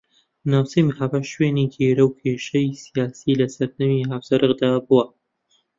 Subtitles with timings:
[0.51, 5.05] ناوچەی مەھاباد شوێنی گێرەوکێشەی سیاسی لە سەردەمی هاوچەرخدا بووە